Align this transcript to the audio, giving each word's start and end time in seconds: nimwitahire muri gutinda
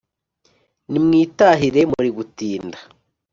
nimwitahire 0.89 1.81
muri 1.91 2.09
gutinda 2.17 2.79